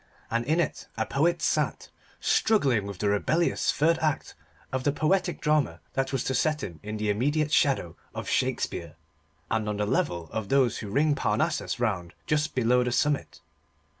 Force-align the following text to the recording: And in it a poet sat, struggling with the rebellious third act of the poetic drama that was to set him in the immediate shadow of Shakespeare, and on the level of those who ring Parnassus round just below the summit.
And 0.31 0.43
in 0.45 0.59
it 0.59 0.87
a 0.97 1.05
poet 1.05 1.43
sat, 1.43 1.89
struggling 2.19 2.87
with 2.87 2.97
the 2.97 3.09
rebellious 3.09 3.71
third 3.71 3.99
act 3.99 4.33
of 4.71 4.83
the 4.83 4.91
poetic 4.91 5.39
drama 5.41 5.79
that 5.93 6.11
was 6.11 6.23
to 6.23 6.33
set 6.33 6.63
him 6.63 6.79
in 6.81 6.97
the 6.97 7.11
immediate 7.11 7.51
shadow 7.53 7.95
of 8.15 8.27
Shakespeare, 8.27 8.95
and 9.51 9.69
on 9.69 9.77
the 9.77 9.85
level 9.85 10.27
of 10.31 10.49
those 10.49 10.79
who 10.79 10.89
ring 10.89 11.13
Parnassus 11.13 11.79
round 11.79 12.15
just 12.25 12.55
below 12.55 12.83
the 12.83 12.91
summit. 12.91 13.41